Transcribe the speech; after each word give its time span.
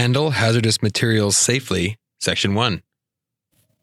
Handle 0.00 0.30
hazardous 0.30 0.80
materials 0.80 1.36
safely, 1.36 1.98
Section 2.20 2.54
1. 2.54 2.82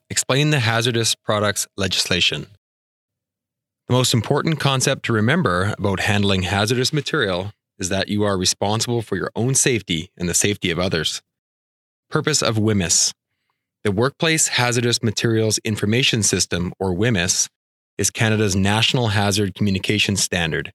Explain 0.10 0.50
the 0.50 0.62
hazardous 0.62 1.14
products 1.14 1.68
legislation. 1.78 2.48
The 3.88 3.94
most 3.94 4.16
important 4.16 4.60
concept 4.60 5.06
to 5.06 5.14
remember 5.14 5.76
about 5.78 6.00
handling 6.00 6.42
hazardous 6.42 6.92
material 6.92 7.52
is 7.78 7.90
that 7.90 8.08
you 8.10 8.24
are 8.24 8.36
responsible 8.36 9.04
for 9.04 9.16
your 9.16 9.30
own 9.36 9.54
safety 9.54 10.10
and 10.18 10.28
the 10.28 10.34
safety 10.34 10.72
of 10.72 10.80
others. 10.80 11.22
Purpose 12.10 12.42
of 12.42 12.56
WHMIS 12.56 13.14
The 13.84 13.92
Workplace 13.92 14.48
Hazardous 14.48 15.04
Materials 15.04 15.60
Information 15.60 16.24
System, 16.24 16.74
or 16.80 16.96
WHMIS, 16.96 17.48
is 18.00 18.10
Canada's 18.10 18.56
national 18.56 19.10
hazard 19.10 19.54
communication 19.54 20.16
standard. 20.16 20.74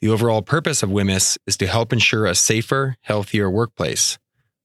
The 0.00 0.08
overall 0.08 0.42
purpose 0.42 0.82
of 0.82 0.90
WHMIS 0.90 1.38
is 1.46 1.56
to 1.58 1.68
help 1.68 1.92
ensure 1.92 2.26
a 2.26 2.34
safer, 2.34 2.96
healthier 3.02 3.48
workplace. 3.48 4.18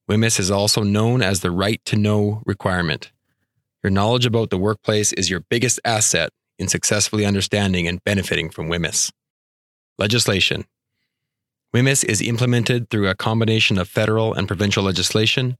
WHMIS 0.09 0.39
is 0.39 0.49
also 0.49 0.81
known 0.81 1.21
as 1.21 1.41
the 1.41 1.51
right 1.51 1.79
to 1.85 1.95
know 1.95 2.41
requirement. 2.43 3.11
Your 3.83 3.91
knowledge 3.91 4.25
about 4.25 4.49
the 4.49 4.57
workplace 4.57 5.13
is 5.13 5.29
your 5.29 5.41
biggest 5.51 5.79
asset 5.85 6.31
in 6.57 6.67
successfully 6.67 7.27
understanding 7.27 7.87
and 7.87 8.03
benefiting 8.03 8.49
from 8.49 8.69
WHMIS. 8.69 9.11
Legislation 9.99 10.65
WHMIS 11.75 12.03
is 12.03 12.23
implemented 12.23 12.89
through 12.89 13.07
a 13.07 13.13
combination 13.13 13.77
of 13.77 13.87
federal 13.87 14.33
and 14.33 14.47
provincial 14.47 14.83
legislation. 14.83 15.57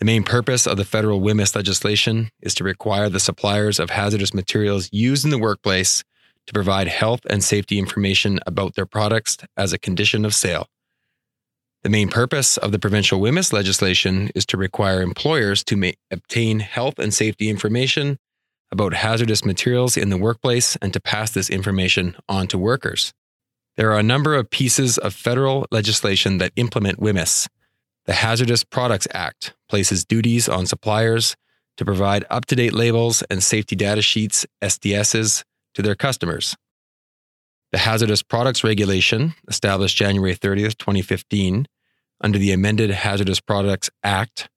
The 0.00 0.04
main 0.04 0.22
purpose 0.22 0.66
of 0.66 0.76
the 0.76 0.84
federal 0.84 1.22
WHMIS 1.22 1.56
legislation 1.56 2.28
is 2.42 2.54
to 2.56 2.64
require 2.64 3.08
the 3.08 3.20
suppliers 3.20 3.80
of 3.80 3.88
hazardous 3.88 4.34
materials 4.34 4.90
used 4.92 5.24
in 5.24 5.30
the 5.30 5.38
workplace 5.38 6.04
to 6.46 6.52
provide 6.52 6.88
health 6.88 7.20
and 7.30 7.42
safety 7.42 7.78
information 7.78 8.38
about 8.46 8.74
their 8.74 8.84
products 8.84 9.38
as 9.56 9.72
a 9.72 9.78
condition 9.78 10.26
of 10.26 10.34
sale. 10.34 10.66
The 11.82 11.90
main 11.90 12.08
purpose 12.08 12.56
of 12.56 12.70
the 12.70 12.78
provincial 12.78 13.20
WHMIS 13.20 13.52
legislation 13.52 14.30
is 14.36 14.46
to 14.46 14.56
require 14.56 15.02
employers 15.02 15.64
to 15.64 15.76
ma- 15.76 15.90
obtain 16.12 16.60
health 16.60 17.00
and 17.00 17.12
safety 17.12 17.48
information 17.48 18.18
about 18.70 18.94
hazardous 18.94 19.44
materials 19.44 19.96
in 19.96 20.08
the 20.08 20.16
workplace 20.16 20.76
and 20.76 20.92
to 20.92 21.00
pass 21.00 21.32
this 21.32 21.50
information 21.50 22.14
on 22.28 22.46
to 22.48 22.56
workers. 22.56 23.12
There 23.76 23.90
are 23.90 23.98
a 23.98 24.04
number 24.04 24.36
of 24.36 24.48
pieces 24.48 24.96
of 24.96 25.12
federal 25.12 25.66
legislation 25.72 26.38
that 26.38 26.52
implement 26.54 27.00
WHMIS. 27.00 27.48
The 28.06 28.14
Hazardous 28.14 28.62
Products 28.62 29.08
Act 29.12 29.54
places 29.68 30.04
duties 30.04 30.48
on 30.48 30.66
suppliers 30.66 31.36
to 31.78 31.84
provide 31.84 32.24
up 32.30 32.46
to 32.46 32.54
date 32.54 32.74
labels 32.74 33.22
and 33.22 33.42
safety 33.42 33.74
data 33.74 34.02
sheets, 34.02 34.46
SDSs, 34.62 35.42
to 35.74 35.82
their 35.82 35.96
customers. 35.96 36.56
The 37.72 37.78
Hazardous 37.78 38.22
Products 38.22 38.62
Regulation, 38.62 39.34
established 39.48 39.96
January 39.96 40.36
30th, 40.36 40.76
2015, 40.76 41.66
under 42.20 42.38
the 42.38 42.52
amended 42.52 42.90
Hazardous 42.90 43.40
Products 43.40 43.88
Act, 44.04 44.50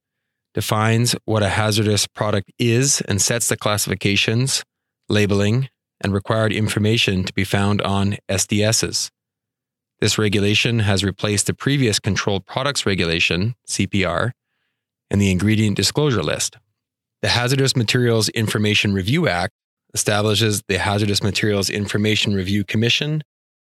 defines 0.54 1.16
what 1.24 1.42
a 1.42 1.50
hazardous 1.50 2.08
product 2.08 2.52
is 2.60 3.02
and 3.02 3.22
sets 3.22 3.48
the 3.48 3.56
classifications, 3.56 4.64
labeling, 5.08 5.70
and 6.02 6.14
required 6.14 6.52
information 6.52 7.24
to 7.24 7.34
be 7.34 7.46
found 7.46 7.82
on 7.82 8.18
SDSs. 8.30 9.10
This 10.02 10.18
regulation 10.18 10.80
has 10.80 11.04
replaced 11.04 11.48
the 11.48 11.54
previous 11.54 12.00
Controlled 12.00 12.46
Products 12.46 12.86
Regulation, 12.86 13.56
CPR, 13.66 14.32
and 15.10 15.22
the 15.22 15.32
Ingredient 15.32 15.78
Disclosure 15.78 16.24
List. 16.24 16.58
The 17.22 17.30
Hazardous 17.30 17.78
Materials 17.78 18.28
Information 18.30 18.94
Review 18.94 19.30
Act 19.30 19.54
establishes 19.96 20.62
the 20.68 20.78
Hazardous 20.78 21.24
Materials 21.24 21.70
Information 21.70 22.36
Review 22.36 22.66
Commission, 22.66 23.24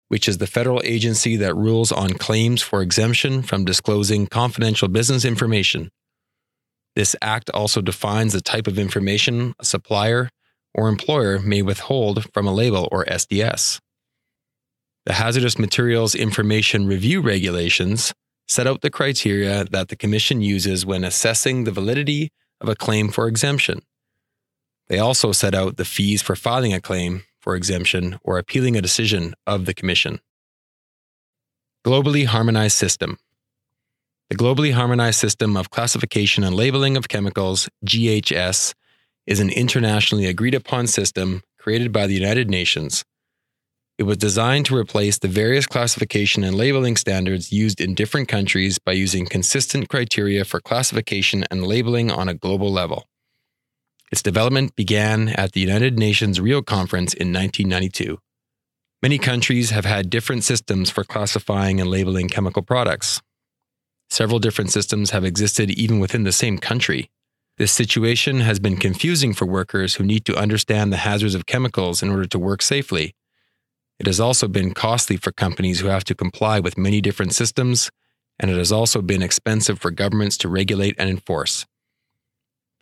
which 0.07 0.29
is 0.29 0.38
the 0.38 0.47
federal 0.47 0.81
agency 0.85 1.35
that 1.35 1.53
rules 1.53 1.91
on 1.91 2.13
claims 2.13 2.61
for 2.61 2.81
exemption 2.81 3.43
from 3.43 3.66
disclosing 3.66 4.25
confidential 4.25 4.88
business 4.88 5.25
information. 5.25 5.89
This 6.95 7.13
act 7.21 7.49
also 7.49 7.81
defines 7.81 8.31
the 8.31 8.39
type 8.39 8.67
of 8.67 8.79
information 8.79 9.53
a 9.59 9.66
supplier 9.66 10.29
or 10.73 10.88
employer 10.88 11.39
may 11.39 11.61
withhold 11.61 12.25
from 12.33 12.47
a 12.47 12.53
label 12.53 12.88
or 12.89 13.03
SDS. 13.06 13.79
The 15.06 15.13
Hazardous 15.13 15.59
Materials 15.59 16.16
Information 16.16 16.88
Review 16.88 17.19
Regulations 17.19 18.13
set 18.47 18.66
out 18.66 18.79
the 18.81 18.89
criteria 18.89 19.66
that 19.66 19.89
the 19.89 19.97
Commission 19.97 20.41
uses 20.41 20.85
when 20.85 21.03
assessing 21.03 21.66
the 21.66 21.72
validity 21.72 22.29
of 22.62 22.69
a 22.69 22.75
claim 22.75 23.09
for 23.09 23.28
exemption. 23.28 23.81
They 24.88 24.99
also 24.99 25.31
set 25.31 25.55
out 25.55 25.77
the 25.77 25.85
fees 25.85 26.21
for 26.21 26.35
filing 26.35 26.73
a 26.73 26.81
claim 26.81 27.23
for 27.39 27.55
exemption 27.55 28.19
or 28.23 28.38
appealing 28.38 28.75
a 28.75 28.81
decision 28.81 29.33
of 29.47 29.66
the 29.66 29.73
Commission. 29.73 30.19
Globally 31.85 32.25
Harmonized 32.25 32.77
System 32.77 33.17
The 34.29 34.38
Globally 34.38 34.73
Harmonized 34.73 35.19
System 35.19 35.57
of 35.57 35.69
Classification 35.69 36.44
and 36.44 36.55
Labeling 36.55 36.95
of 36.95 37.09
Chemicals, 37.09 37.69
GHS, 37.85 38.73
is 39.25 39.39
an 39.39 39.49
internationally 39.49 40.25
agreed 40.25 40.55
upon 40.55 40.88
system 40.88 41.41
created 41.57 41.91
by 41.91 42.07
the 42.07 42.13
United 42.13 42.50
Nations. 42.50 43.03
It 43.97 44.03
was 44.03 44.17
designed 44.17 44.65
to 44.65 44.75
replace 44.75 45.19
the 45.19 45.27
various 45.27 45.67
classification 45.67 46.44
and 46.44 46.55
labeling 46.55 46.97
standards 46.97 47.51
used 47.51 47.79
in 47.79 47.94
different 47.94 48.27
countries 48.27 48.79
by 48.79 48.94
using 48.94 49.27
consistent 49.27 49.88
criteria 49.88 50.45
for 50.45 50.59
classification 50.59 51.45
and 51.51 51.65
labeling 51.65 52.09
on 52.09 52.27
a 52.27 52.33
global 52.33 52.71
level. 52.71 53.05
Its 54.13 54.22
development 54.22 54.75
began 54.75 55.29
at 55.29 55.53
the 55.53 55.59
United 55.59 55.97
Nations 55.97 56.40
Rio 56.40 56.62
Conference 56.62 57.16
in 57.16 57.34
1992. 57.34 58.19
Many 59.01 59.18
countries 59.18 59.72
have 59.72 59.85
had 59.85 60.12
different 60.12 60.44
systems 60.44 60.91
for 60.91 61.03
classifying 61.03 61.81
and 61.81 61.90
labeling 61.90 62.29
chemical 62.29 62.62
products. 62.62 63.24
Several 64.12 64.38
different 64.38 64.69
systems 64.69 65.09
have 65.09 65.25
existed 65.25 65.72
even 65.72 65.97
within 65.97 66.25
the 66.25 66.31
same 66.31 66.59
country. 66.59 67.09
This 67.57 67.72
situation 67.72 68.41
has 68.41 68.59
been 68.59 68.78
confusing 68.78 69.34
for 69.34 69.47
workers 69.47 69.96
who 69.96 70.03
need 70.03 70.25
to 70.25 70.38
understand 70.38 70.94
the 70.94 70.97
hazards 70.97 71.34
of 71.34 71.47
chemicals 71.47 72.03
in 72.03 72.12
order 72.12 72.28
to 72.28 72.38
work 72.38 72.62
safely. 72.62 73.16
It 73.97 74.06
has 74.06 74.19
also 74.19 74.47
been 74.47 74.75
costly 74.75 75.18
for 75.18 75.31
companies 75.31 75.80
who 75.80 75.88
have 75.88 76.03
to 76.03 76.13
comply 76.13 76.59
with 76.59 76.78
many 76.78 77.01
different 77.01 77.34
systems, 77.34 77.90
and 78.38 78.51
it 78.51 78.57
has 78.59 78.72
also 78.72 79.01
been 79.01 79.24
expensive 79.24 79.80
for 79.80 79.90
governments 79.90 80.38
to 80.38 80.50
regulate 80.50 80.94
and 81.00 81.09
enforce. 81.09 81.66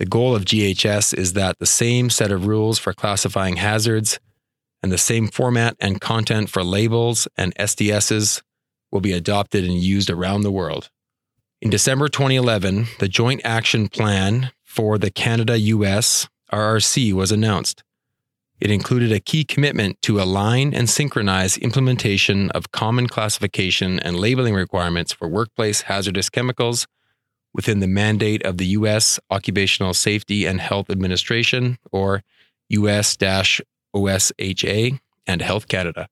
The 0.01 0.07
goal 0.07 0.35
of 0.35 0.45
GHS 0.45 1.13
is 1.15 1.33
that 1.33 1.59
the 1.59 1.67
same 1.67 2.09
set 2.09 2.31
of 2.31 2.47
rules 2.47 2.79
for 2.79 2.91
classifying 2.91 3.57
hazards 3.57 4.19
and 4.81 4.91
the 4.91 4.97
same 4.97 5.27
format 5.27 5.75
and 5.79 6.01
content 6.01 6.49
for 6.49 6.63
labels 6.63 7.27
and 7.37 7.53
SDSs 7.53 8.41
will 8.91 9.01
be 9.01 9.13
adopted 9.13 9.63
and 9.63 9.75
used 9.75 10.09
around 10.09 10.41
the 10.41 10.49
world. 10.49 10.89
In 11.61 11.69
December 11.69 12.07
2011, 12.07 12.87
the 12.97 13.07
Joint 13.07 13.41
Action 13.43 13.89
Plan 13.89 14.49
for 14.63 14.97
the 14.97 15.11
Canada 15.11 15.59
US 15.59 16.27
RRC 16.51 17.13
was 17.13 17.31
announced. 17.31 17.83
It 18.59 18.71
included 18.71 19.11
a 19.11 19.19
key 19.19 19.43
commitment 19.43 20.01
to 20.01 20.19
align 20.19 20.73
and 20.73 20.89
synchronize 20.89 21.57
implementation 21.57 22.49
of 22.55 22.71
common 22.71 23.05
classification 23.05 23.99
and 23.99 24.17
labeling 24.17 24.55
requirements 24.55 25.13
for 25.13 25.27
workplace 25.27 25.81
hazardous 25.81 26.31
chemicals 26.31 26.87
within 27.53 27.79
the 27.79 27.87
mandate 27.87 28.43
of 28.43 28.57
the 28.57 28.67
U.S. 28.67 29.19
Occupational 29.29 29.93
Safety 29.93 30.45
and 30.45 30.61
Health 30.61 30.89
Administration, 30.89 31.77
or 31.91 32.23
US 32.69 33.17
OSHA, 33.95 34.99
and 35.27 35.41
Health 35.41 35.67
Canada. 35.67 36.07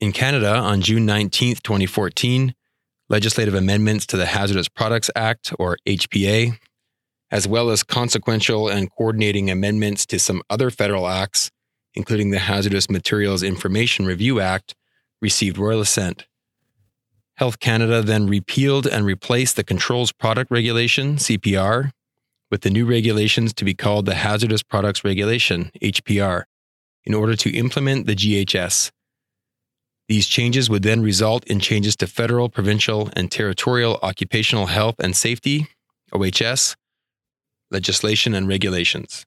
In 0.00 0.12
Canada, 0.12 0.54
on 0.54 0.80
June 0.80 1.06
19, 1.06 1.56
2014, 1.56 2.54
legislative 3.08 3.54
amendments 3.54 4.06
to 4.06 4.16
the 4.16 4.26
Hazardous 4.26 4.68
Products 4.68 5.10
Act, 5.16 5.52
or 5.58 5.78
HPA, 5.86 6.58
as 7.30 7.48
well 7.48 7.70
as 7.70 7.82
consequential 7.82 8.68
and 8.68 8.90
coordinating 8.90 9.50
amendments 9.50 10.06
to 10.06 10.18
some 10.18 10.42
other 10.48 10.70
federal 10.70 11.08
acts, 11.08 11.50
including 11.94 12.30
the 12.30 12.38
Hazardous 12.38 12.90
Materials 12.90 13.42
Information 13.42 14.06
Review 14.06 14.40
Act, 14.40 14.74
received 15.20 15.58
royal 15.58 15.80
assent. 15.80 16.26
Health 17.36 17.58
Canada 17.58 18.00
then 18.00 18.28
repealed 18.28 18.86
and 18.86 19.04
replaced 19.04 19.56
the 19.56 19.64
Controls 19.64 20.12
Product 20.12 20.50
Regulation, 20.50 21.16
CPR, 21.16 21.90
with 22.50 22.60
the 22.60 22.70
new 22.70 22.86
regulations 22.86 23.52
to 23.54 23.64
be 23.64 23.74
called 23.74 24.06
the 24.06 24.14
Hazardous 24.14 24.62
Products 24.62 25.02
Regulation, 25.02 25.72
HPR, 25.82 26.44
in 27.04 27.12
order 27.12 27.34
to 27.34 27.50
implement 27.50 28.06
the 28.06 28.14
GHS. 28.14 28.92
These 30.08 30.28
changes 30.28 30.70
would 30.70 30.82
then 30.82 31.02
result 31.02 31.44
in 31.44 31.58
changes 31.58 31.96
to 31.96 32.06
federal, 32.06 32.48
provincial, 32.48 33.10
and 33.14 33.32
territorial 33.32 33.98
occupational 34.02 34.66
health 34.66 34.96
and 34.98 35.16
safety, 35.16 35.66
OHS, 36.12 36.76
legislation 37.70 38.34
and 38.34 38.46
regulations. 38.46 39.24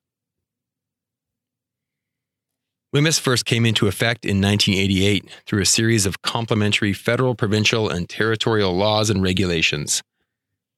WHMIS 2.95 3.19
first 3.19 3.45
came 3.45 3.65
into 3.65 3.87
effect 3.87 4.23
in 4.23 4.39
1988 4.39 5.29
through 5.45 5.61
a 5.61 5.65
series 5.65 6.05
of 6.05 6.21
complementary 6.21 6.93
federal, 6.93 7.35
provincial, 7.35 7.89
and 7.89 8.07
territorial 8.07 8.73
laws 8.73 9.09
and 9.09 9.21
regulations. 9.21 10.01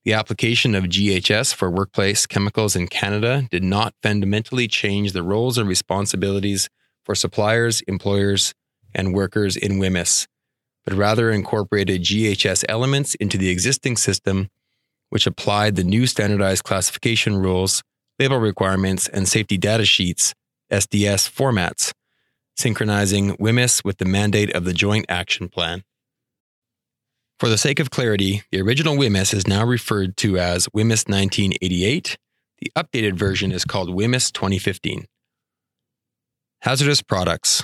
The 0.06 0.14
application 0.14 0.74
of 0.74 0.86
GHS 0.86 1.54
for 1.54 1.70
workplace 1.70 2.26
chemicals 2.26 2.76
in 2.76 2.88
Canada 2.88 3.48
did 3.52 3.64
not 3.64 3.94
fundamentally 4.02 4.68
change 4.68 5.12
the 5.12 5.22
roles 5.22 5.60
and 5.60 5.70
responsibilities 5.70 6.68
for 7.04 7.14
suppliers, 7.14 7.82
employers, 7.82 8.56
and 8.96 9.14
workers 9.14 9.56
in 9.56 9.74
WHMIS, 9.74 10.26
but 10.86 10.96
rather 10.96 11.30
incorporated 11.30 12.02
GHS 12.02 12.66
elements 12.68 13.14
into 13.16 13.38
the 13.38 13.50
existing 13.50 13.98
system 13.98 14.50
which 15.10 15.28
applied 15.28 15.76
the 15.76 15.84
new 15.84 16.08
standardized 16.08 16.64
classification 16.64 17.38
rules, 17.38 17.84
label 18.18 18.40
requirements, 18.40 19.08
and 19.08 19.28
safety 19.28 19.58
data 19.58 19.86
sheets, 19.86 20.34
SDS 20.72 21.30
formats, 21.30 21.92
synchronizing 22.60 23.38
WHMIS 23.38 23.86
with 23.86 24.00
the 24.00 24.06
mandate 24.06 24.54
of 24.54 24.66
the 24.66 24.74
Joint 24.74 25.06
Action 25.08 25.48
Plan. 25.48 25.84
For 27.40 27.48
the 27.48 27.58
sake 27.58 27.80
of 27.80 27.90
clarity, 27.90 28.44
the 28.52 28.62
original 28.62 28.98
WHMIS 28.98 29.34
is 29.34 29.48
now 29.48 29.66
referred 29.66 30.18
to 30.18 30.38
as 30.38 30.68
WHMIS 30.68 31.08
1988. 31.08 32.18
The 32.60 32.72
updated 32.76 33.14
version 33.14 33.54
is 33.54 33.64
called 33.64 33.90
WHMIS 33.90 34.34
2015. 34.34 35.06
Hazardous 36.64 37.02
products. 37.02 37.64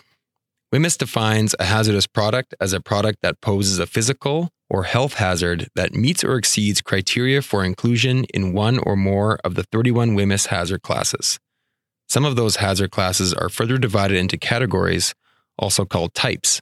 WHMIS 0.74 0.98
defines 0.98 1.54
a 1.60 1.66
hazardous 1.66 2.08
product 2.08 2.56
as 2.62 2.72
a 2.72 2.80
product 2.80 3.20
that 3.22 3.42
poses 3.42 3.80
a 3.80 3.86
physical 3.86 4.50
or 4.70 4.84
health 4.84 5.16
hazard 5.16 5.68
that 5.76 5.94
meets 5.94 6.24
or 6.24 6.38
exceeds 6.38 6.82
criteria 6.82 7.42
for 7.42 7.66
inclusion 7.66 8.24
in 8.34 8.54
one 8.54 8.80
or 8.80 8.96
more 8.96 9.40
of 9.44 9.56
the 9.56 9.64
31 9.64 10.16
WHMIS 10.16 10.48
hazard 10.48 10.82
classes. 10.84 11.38
Some 12.16 12.24
of 12.24 12.38
those 12.38 12.56
hazard 12.56 12.92
classes 12.92 13.34
are 13.34 13.50
further 13.50 13.78
divided 13.78 14.16
into 14.16 14.38
categories, 14.38 15.14
also 15.60 15.84
called 15.84 16.14
types. 16.14 16.62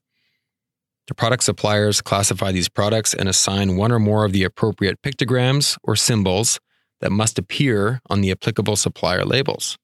The 1.07 1.13
product 1.13 1.44
suppliers 1.44 2.01
classify 2.01 2.51
these 2.51 2.69
products 2.69 3.13
and 3.13 3.29
assign 3.29 3.77
one 3.77 3.91
or 3.91 4.00
more 4.00 4.25
of 4.25 4.31
the 4.31 4.45
appropriate 4.45 5.00
pictograms 5.03 5.77
or 5.83 5.95
symbols 5.95 6.59
that 7.01 7.11
must 7.11 7.38
appear 7.38 8.01
on 8.09 8.21
the 8.21 8.31
applicable 8.31 8.75
supplier 8.75 9.25
labels. 9.25 9.77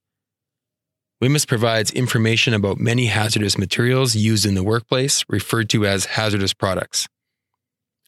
WHMIS 1.22 1.48
provides 1.48 1.92
information 1.92 2.56
about 2.56 2.80
many 2.80 3.06
hazardous 3.06 3.56
materials 3.56 4.16
used 4.16 4.48
in 4.48 4.56
the 4.56 4.64
workplace, 4.64 5.24
referred 5.30 5.70
to 5.70 5.86
as 5.86 6.06
hazardous 6.06 6.56
products. 6.56 7.08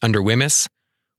Under 0.02 0.20
WHMIS, 0.20 0.66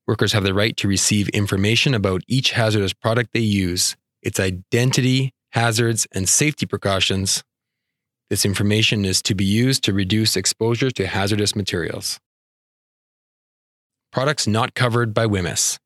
workers 0.07 0.33
have 0.33 0.43
the 0.43 0.53
right 0.53 0.75
to 0.75 0.89
receive 0.89 1.29
information 1.29 1.93
about 1.93 2.21
each 2.27 2.51
hazardous 2.51 2.91
product 2.91 3.29
they 3.31 3.39
use, 3.39 3.95
its 4.21 4.41
identity, 4.41 5.33
hazards, 5.53 6.07
and 6.11 6.27
safety 6.27 6.65
precautions. 6.65 7.43
This 8.29 8.43
information 8.43 9.05
is 9.05 9.21
to 9.21 9.35
be 9.35 9.45
used 9.45 9.83
to 9.83 9.93
reduce 9.93 10.35
exposure 10.35 10.89
to 10.91 11.05
hazardous 11.05 11.55
materials. 11.55 12.19
Products 14.11 14.47
not 14.47 14.73
covered 14.73 15.13
by 15.13 15.27
WHMIS. 15.27 15.77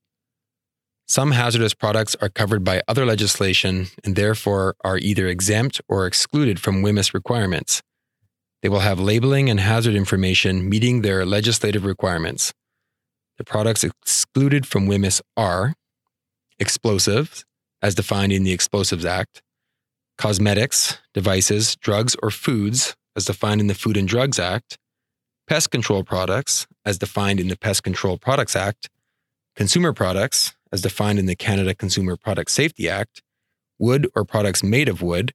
Some 1.05 1.31
hazardous 1.31 1.73
products 1.73 2.15
are 2.21 2.29
covered 2.29 2.63
by 2.63 2.81
other 2.87 3.05
legislation 3.05 3.87
and 4.03 4.15
therefore 4.15 4.75
are 4.83 4.97
either 4.97 5.27
exempt 5.27 5.81
or 5.87 6.07
excluded 6.07 6.59
from 6.59 6.81
WHMIS 6.81 7.13
requirements. 7.13 7.81
They 8.61 8.69
will 8.69 8.79
have 8.79 8.99
labeling 8.99 9.49
and 9.49 9.59
hazard 9.59 9.95
information 9.95 10.67
meeting 10.67 11.01
their 11.01 11.25
legislative 11.25 11.85
requirements. 11.85 12.53
The 13.37 13.43
products 13.43 13.83
excluded 13.83 14.65
from 14.65 14.87
WHMIS 14.87 15.21
are 15.35 15.73
explosives, 16.57 17.45
as 17.81 17.95
defined 17.95 18.33
in 18.33 18.43
the 18.43 18.51
Explosives 18.51 19.05
Act, 19.05 19.41
cosmetics, 20.17 20.97
devices, 21.13 21.75
drugs, 21.75 22.15
or 22.21 22.31
foods, 22.31 22.95
as 23.15 23.25
defined 23.25 23.61
in 23.61 23.67
the 23.67 23.75
Food 23.75 23.97
and 23.97 24.07
Drugs 24.07 24.39
Act, 24.39 24.77
pest 25.47 25.71
control 25.71 26.03
products, 26.03 26.67
as 26.85 26.97
defined 26.97 27.39
in 27.39 27.47
the 27.47 27.57
Pest 27.57 27.83
Control 27.83 28.17
Products 28.17 28.55
Act, 28.55 28.89
consumer 29.55 29.93
products, 29.93 30.55
as 30.71 30.81
defined 30.81 31.19
in 31.19 31.25
the 31.25 31.35
Canada 31.35 31.73
Consumer 31.73 32.17
Product 32.17 32.51
Safety 32.51 32.89
Act, 32.89 33.21
wood 33.79 34.09
or 34.15 34.25
products 34.25 34.63
made 34.63 34.89
of 34.89 35.01
wood, 35.01 35.33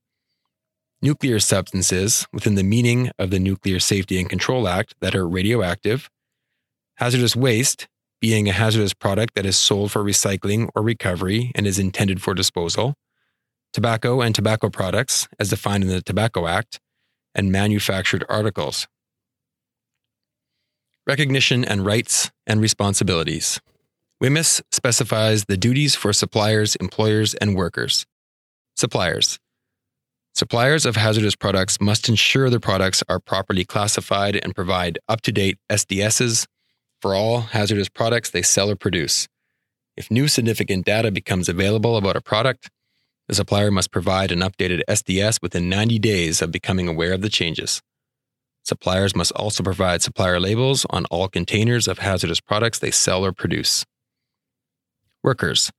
nuclear 1.01 1.41
substances 1.41 2.27
within 2.33 2.55
the 2.55 2.63
meaning 2.63 3.11
of 3.19 3.31
the 3.31 3.41
Nuclear 3.41 3.81
Safety 3.81 4.19
and 4.19 4.29
Control 4.29 4.69
Act 4.69 4.95
that 5.01 5.15
are 5.15 5.29
radioactive, 5.29 6.09
hazardous 6.97 7.35
waste, 7.35 7.89
being 8.21 8.49
a 8.49 8.53
hazardous 8.53 8.95
product 8.95 9.35
that 9.35 9.45
is 9.45 9.59
sold 9.59 9.91
for 9.91 10.05
recycling 10.05 10.69
or 10.77 10.83
recovery 10.83 11.51
and 11.57 11.67
is 11.67 11.79
intended 11.79 12.23
for 12.23 12.35
disposal, 12.35 12.95
tobacco 13.73 14.21
and 14.21 14.35
tobacco 14.35 14.69
products, 14.71 15.29
as 15.39 15.51
defined 15.51 15.85
in 15.85 15.91
the 15.91 16.03
Tobacco 16.03 16.47
Act, 16.47 16.81
and 17.35 17.51
manufactured 17.51 18.25
articles. 18.29 18.87
Recognition 21.07 21.65
and 21.65 21.85
rights 21.85 22.31
and 22.47 22.61
responsibilities. 22.61 23.61
WHMIS 24.23 24.63
specifies 24.71 25.47
the 25.47 25.57
duties 25.57 25.97
for 25.97 26.13
suppliers, 26.13 26.77
employers, 26.77 27.35
and 27.35 27.57
workers. 27.57 28.07
Suppliers. 28.77 29.41
Suppliers 30.35 30.87
of 30.87 30.97
hazardous 30.97 31.35
products 31.35 31.81
must 31.81 32.09
ensure 32.09 32.49
their 32.49 32.61
products 32.61 33.03
are 33.09 33.19
properly 33.19 33.65
classified 33.65 34.37
and 34.37 34.55
provide 34.55 34.99
up 35.09 35.21
to 35.23 35.33
date 35.33 35.59
SDSs 35.69 36.47
for 37.01 37.15
all 37.15 37.41
hazardous 37.41 37.89
products 37.89 38.31
they 38.31 38.43
sell 38.43 38.71
or 38.71 38.77
produce. 38.77 39.29
If 39.97 40.11
new 40.11 40.29
significant 40.29 40.87
data 40.87 41.11
becomes 41.11 41.49
available 41.49 41.97
about 41.97 42.17
a 42.17 42.23
product, 42.23 42.71
the 43.29 43.35
supplier 43.35 43.71
must 43.71 43.91
provide 43.91 44.33
an 44.33 44.41
updated 44.41 44.83
SDS 44.89 45.41
within 45.41 45.69
90 45.69 45.99
days 45.99 46.43
of 46.43 46.51
becoming 46.51 46.89
aware 46.89 47.13
of 47.13 47.23
the 47.23 47.29
changes. 47.29 47.81
Suppliers 48.65 49.17
must 49.17 49.33
also 49.33 49.63
provide 49.63 50.03
supplier 50.03 50.39
labels 50.39 50.87
on 50.91 51.05
all 51.07 51.29
containers 51.29 51.89
of 51.89 51.99
hazardous 51.99 52.41
products 52.41 52.79
they 52.79 52.91
sell 52.91 53.25
or 53.25 53.33
produce. 53.33 53.85
Workers. 55.23 55.71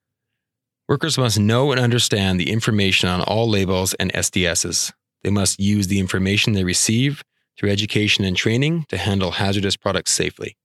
Workers 0.87 1.17
must 1.17 1.39
know 1.39 1.71
and 1.71 1.79
understand 1.79 2.39
the 2.39 2.51
information 2.51 3.07
on 3.07 3.21
all 3.21 3.49
labels 3.49 3.93
and 3.95 4.11
SDSs. 4.13 4.91
They 5.23 5.29
must 5.29 5.59
use 5.59 5.87
the 5.87 5.99
information 5.99 6.53
they 6.53 6.65
receive 6.65 7.23
through 7.57 7.69
education 7.69 8.25
and 8.25 8.35
training 8.35 8.85
to 8.89 8.97
handle 8.97 9.31
hazardous 9.31 9.77
products 9.77 10.11
safely. 10.11 10.57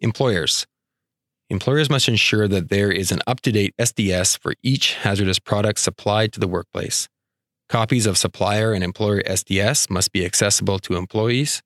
Employers. 0.00 0.66
Employers 1.50 1.90
must 1.90 2.06
ensure 2.06 2.46
that 2.46 2.68
there 2.68 2.92
is 2.92 3.10
an 3.10 3.18
up 3.26 3.40
to 3.40 3.50
date 3.50 3.74
SDS 3.76 4.38
for 4.38 4.54
each 4.62 4.94
hazardous 4.94 5.40
product 5.40 5.80
supplied 5.80 6.32
to 6.32 6.38
the 6.38 6.46
workplace. 6.46 7.08
Copies 7.68 8.06
of 8.06 8.16
supplier 8.16 8.72
and 8.72 8.84
employer 8.84 9.20
SDS 9.22 9.90
must 9.90 10.12
be 10.12 10.24
accessible 10.24 10.78
to 10.78 10.94
employees. 10.94 11.60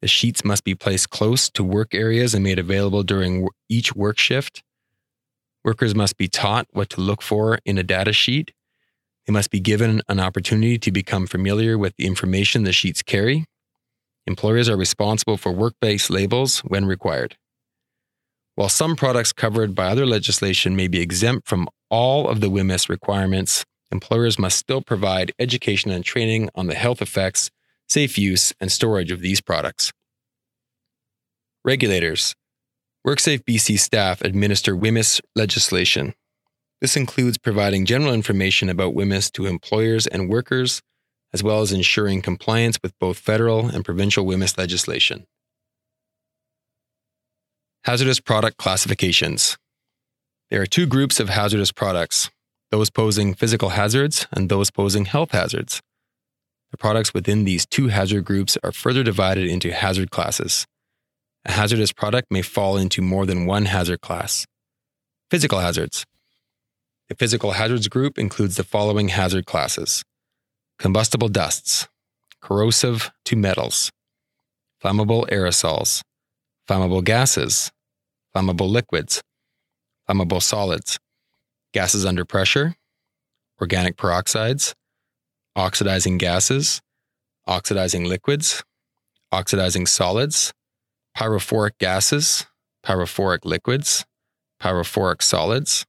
The 0.00 0.06
sheets 0.06 0.44
must 0.44 0.62
be 0.62 0.76
placed 0.76 1.10
close 1.10 1.50
to 1.50 1.64
work 1.64 1.92
areas 1.92 2.34
and 2.34 2.44
made 2.44 2.60
available 2.60 3.02
during 3.02 3.48
each 3.68 3.96
work 3.96 4.16
shift. 4.16 4.62
Workers 5.64 5.96
must 5.96 6.16
be 6.16 6.28
taught 6.28 6.68
what 6.70 6.88
to 6.90 7.00
look 7.00 7.20
for 7.20 7.58
in 7.64 7.78
a 7.78 7.82
data 7.82 8.12
sheet. 8.12 8.52
They 9.26 9.32
must 9.32 9.50
be 9.50 9.58
given 9.58 10.02
an 10.08 10.20
opportunity 10.20 10.78
to 10.78 10.92
become 10.92 11.26
familiar 11.26 11.76
with 11.76 11.96
the 11.96 12.06
information 12.06 12.62
the 12.62 12.72
sheets 12.72 13.02
carry. 13.02 13.46
Employers 14.24 14.68
are 14.68 14.76
responsible 14.76 15.36
for 15.36 15.50
workplace 15.50 16.10
labels 16.10 16.60
when 16.60 16.84
required. 16.84 17.36
While 18.56 18.68
some 18.68 18.96
products 18.96 19.32
covered 19.32 19.74
by 19.74 19.86
other 19.86 20.06
legislation 20.06 20.76
may 20.76 20.88
be 20.88 21.00
exempt 21.00 21.48
from 21.48 21.68
all 21.90 22.28
of 22.28 22.40
the 22.40 22.50
WHMIS 22.50 22.88
requirements, 22.88 23.64
employers 23.90 24.38
must 24.38 24.58
still 24.58 24.80
provide 24.80 25.32
education 25.38 25.90
and 25.90 26.04
training 26.04 26.50
on 26.54 26.66
the 26.68 26.74
health 26.74 27.02
effects 27.02 27.50
safe 27.88 28.18
use, 28.18 28.52
and 28.60 28.70
storage 28.72 29.10
of 29.10 29.20
these 29.20 29.40
products. 29.40 29.92
Regulators. 31.64 32.34
WorkSafe 33.06 33.44
BC 33.44 33.78
staff 33.78 34.22
administer 34.22 34.74
WHMIS 34.74 35.20
legislation. 35.34 36.14
This 36.80 36.96
includes 36.96 37.38
providing 37.38 37.84
general 37.84 38.12
information 38.12 38.68
about 38.68 38.94
WHMIS 38.94 39.30
to 39.32 39.46
employers 39.46 40.06
and 40.06 40.28
workers, 40.28 40.82
as 41.32 41.42
well 41.42 41.60
as 41.60 41.72
ensuring 41.72 42.22
compliance 42.22 42.78
with 42.82 42.98
both 42.98 43.18
federal 43.18 43.66
and 43.68 43.84
provincial 43.84 44.24
WHMIS 44.24 44.58
legislation. 44.58 45.26
Hazardous 47.84 48.18
product 48.18 48.56
classifications. 48.56 49.58
There 50.48 50.62
are 50.62 50.66
two 50.66 50.86
groups 50.86 51.20
of 51.20 51.28
hazardous 51.28 51.70
products 51.70 52.30
those 52.70 52.88
posing 52.88 53.34
physical 53.34 53.68
hazards 53.68 54.26
and 54.32 54.48
those 54.48 54.70
posing 54.70 55.04
health 55.04 55.32
hazards. 55.32 55.82
The 56.70 56.78
products 56.78 57.12
within 57.12 57.44
these 57.44 57.66
two 57.66 57.88
hazard 57.88 58.24
groups 58.24 58.56
are 58.64 58.72
further 58.72 59.02
divided 59.02 59.48
into 59.48 59.70
hazard 59.70 60.10
classes. 60.10 60.66
A 61.44 61.52
hazardous 61.52 61.92
product 61.92 62.28
may 62.30 62.40
fall 62.40 62.78
into 62.78 63.02
more 63.02 63.26
than 63.26 63.44
one 63.44 63.66
hazard 63.66 64.00
class. 64.00 64.46
Physical 65.30 65.58
hazards. 65.58 66.06
The 67.10 67.16
physical 67.16 67.50
hazards 67.50 67.88
group 67.88 68.18
includes 68.18 68.56
the 68.56 68.64
following 68.64 69.08
hazard 69.08 69.44
classes 69.44 70.02
combustible 70.78 71.28
dusts, 71.28 71.86
corrosive 72.40 73.10
to 73.26 73.36
metals, 73.36 73.90
flammable 74.82 75.28
aerosols, 75.28 76.00
flammable 76.68 77.04
gases, 77.04 77.70
flammable 78.34 78.68
liquids, 78.68 79.22
flammable 80.08 80.42
solids, 80.42 80.98
gases 81.72 82.04
under 82.04 82.24
pressure, 82.24 82.74
organic 83.60 83.96
peroxides, 83.96 84.74
oxidizing 85.56 86.18
gases, 86.18 86.80
oxidizing 87.46 88.04
liquids, 88.04 88.62
oxidizing 89.32 89.86
solids, 89.86 90.52
pyrophoric 91.16 91.78
gases, 91.78 92.46
pyrophoric 92.84 93.44
liquids, 93.44 94.04
pyrophoric 94.60 95.22
solids, 95.22 95.84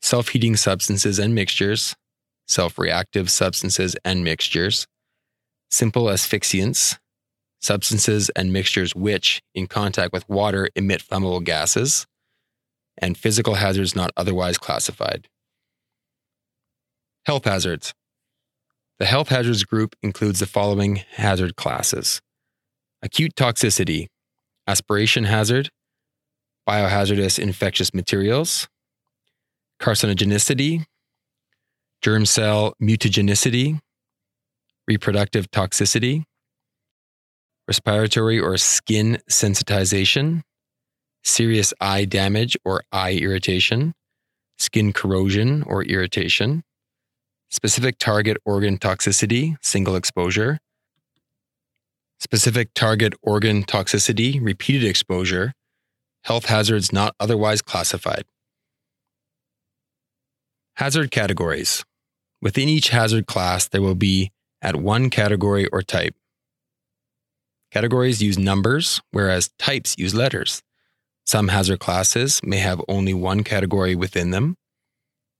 self 0.00 0.28
heating 0.28 0.56
substances 0.56 1.18
and 1.18 1.34
mixtures, 1.34 1.94
self 2.46 2.78
reactive 2.78 3.30
substances 3.30 3.96
and 4.04 4.22
mixtures, 4.24 4.86
simple 5.70 6.04
asphyxiants, 6.04 6.98
substances 7.60 8.30
and 8.30 8.52
mixtures 8.52 8.94
which, 8.94 9.42
in 9.54 9.66
contact 9.66 10.12
with 10.12 10.28
water, 10.28 10.68
emit 10.74 11.02
flammable 11.02 11.42
gases, 11.42 12.06
and 12.96 13.16
physical 13.16 13.54
hazards 13.54 13.94
not 13.94 14.10
otherwise 14.16 14.58
classified. 14.58 15.28
Health 17.26 17.44
hazards. 17.44 17.94
The 18.98 19.06
health 19.06 19.28
hazards 19.28 19.64
group 19.64 19.94
includes 20.02 20.40
the 20.40 20.46
following 20.46 21.02
hazard 21.12 21.56
classes 21.56 22.20
acute 23.00 23.34
toxicity, 23.36 24.08
aspiration 24.66 25.24
hazard, 25.24 25.70
biohazardous 26.68 27.38
infectious 27.38 27.94
materials, 27.94 28.68
carcinogenicity, 29.80 30.84
germ 32.02 32.26
cell 32.26 32.74
mutagenicity, 32.82 33.78
reproductive 34.88 35.50
toxicity, 35.50 36.24
respiratory 37.68 38.40
or 38.40 38.56
skin 38.56 39.18
sensitization, 39.30 40.42
serious 41.22 41.74
eye 41.80 42.06
damage 42.06 42.56
or 42.64 42.82
eye 42.90 43.12
irritation, 43.12 43.94
skin 44.56 44.92
corrosion 44.92 45.62
or 45.64 45.84
irritation, 45.84 46.64
specific 47.50 47.98
target 47.98 48.38
organ 48.44 48.78
toxicity, 48.78 49.56
single 49.62 49.94
exposure, 49.94 50.58
specific 52.18 52.72
target 52.74 53.12
organ 53.22 53.62
toxicity, 53.62 54.38
repeated 54.42 54.88
exposure, 54.88 55.52
health 56.24 56.46
hazards 56.46 56.92
not 56.92 57.14
otherwise 57.20 57.62
classified. 57.62 58.24
Hazard 60.76 61.10
categories. 61.10 61.84
Within 62.40 62.68
each 62.68 62.90
hazard 62.90 63.26
class, 63.26 63.68
there 63.68 63.82
will 63.82 63.96
be 63.96 64.30
at 64.62 64.76
one 64.76 65.10
category 65.10 65.66
or 65.66 65.82
type. 65.82 66.14
Categories 67.70 68.22
use 68.22 68.38
numbers, 68.38 69.00
whereas 69.10 69.50
types 69.58 69.94
use 69.98 70.14
letters. 70.14 70.62
Some 71.26 71.48
hazard 71.48 71.80
classes 71.80 72.40
may 72.42 72.58
have 72.58 72.80
only 72.88 73.12
one 73.12 73.44
category 73.44 73.94
within 73.94 74.30
them. 74.30 74.56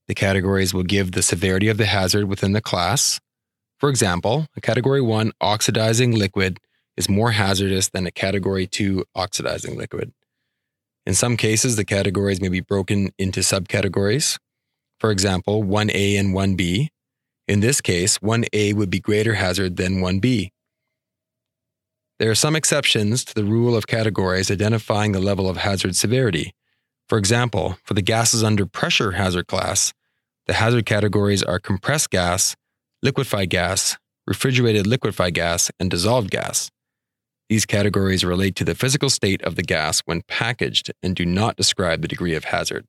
The 0.08 0.14
categories 0.14 0.74
will 0.74 0.82
give 0.82 1.12
the 1.12 1.22
severity 1.22 1.68
of 1.68 1.78
the 1.78 1.86
hazard 1.86 2.26
within 2.26 2.52
the 2.52 2.60
class. 2.60 3.20
For 3.78 3.88
example, 3.88 4.46
a 4.56 4.60
Category 4.60 5.00
1 5.00 5.32
oxidizing 5.40 6.12
liquid 6.12 6.58
is 6.96 7.08
more 7.08 7.30
hazardous 7.30 7.88
than 7.88 8.06
a 8.06 8.10
Category 8.10 8.66
2 8.66 9.04
oxidizing 9.14 9.76
liquid. 9.76 10.12
In 11.06 11.14
some 11.14 11.36
cases, 11.36 11.76
the 11.76 11.84
categories 11.84 12.40
may 12.40 12.48
be 12.48 12.60
broken 12.60 13.10
into 13.18 13.40
subcategories. 13.40 14.38
For 14.98 15.10
example, 15.10 15.62
1A 15.62 16.18
and 16.18 16.34
1B. 16.34 16.88
In 17.46 17.60
this 17.60 17.80
case, 17.80 18.18
1A 18.18 18.74
would 18.74 18.90
be 18.90 19.00
greater 19.00 19.34
hazard 19.34 19.76
than 19.76 20.00
1B. 20.00 20.50
There 22.18 22.30
are 22.32 22.34
some 22.34 22.56
exceptions 22.56 23.24
to 23.26 23.34
the 23.34 23.44
rule 23.44 23.76
of 23.76 23.86
categories 23.86 24.50
identifying 24.50 25.12
the 25.12 25.20
level 25.20 25.48
of 25.48 25.58
hazard 25.58 25.94
severity. 25.94 26.52
For 27.08 27.16
example, 27.16 27.78
for 27.84 27.94
the 27.94 28.02
gases 28.02 28.42
under 28.42 28.66
pressure 28.66 29.12
hazard 29.12 29.46
class, 29.46 29.92
the 30.48 30.54
hazard 30.54 30.84
categories 30.84 31.44
are 31.44 31.60
compressed 31.60 32.10
gas, 32.10 32.56
liquefied 33.04 33.50
gas, 33.50 33.96
refrigerated 34.26 34.84
liquefied 34.84 35.34
gas, 35.34 35.70
and 35.78 35.90
dissolved 35.90 36.32
gas. 36.32 36.72
These 37.48 37.66
categories 37.66 38.24
relate 38.24 38.56
to 38.56 38.64
the 38.64 38.74
physical 38.74 39.10
state 39.10 39.40
of 39.42 39.54
the 39.54 39.62
gas 39.62 40.00
when 40.04 40.22
packaged 40.26 40.90
and 41.02 41.14
do 41.14 41.24
not 41.24 41.56
describe 41.56 42.02
the 42.02 42.08
degree 42.08 42.34
of 42.34 42.44
hazard. 42.44 42.84